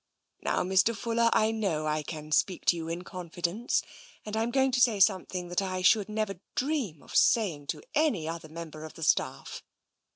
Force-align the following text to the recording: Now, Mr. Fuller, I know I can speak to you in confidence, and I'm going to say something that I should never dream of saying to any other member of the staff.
Now, 0.41 0.63
Mr. 0.63 0.95
Fuller, 0.97 1.29
I 1.31 1.51
know 1.51 1.85
I 1.85 2.01
can 2.01 2.31
speak 2.31 2.65
to 2.65 2.75
you 2.75 2.87
in 2.87 3.03
confidence, 3.03 3.83
and 4.25 4.35
I'm 4.35 4.49
going 4.49 4.71
to 4.71 4.81
say 4.81 4.99
something 4.99 5.47
that 5.49 5.61
I 5.61 5.83
should 5.83 6.09
never 6.09 6.39
dream 6.55 7.03
of 7.03 7.15
saying 7.15 7.67
to 7.67 7.83
any 7.93 8.27
other 8.27 8.49
member 8.49 8.83
of 8.83 8.95
the 8.95 9.03
staff. 9.03 9.61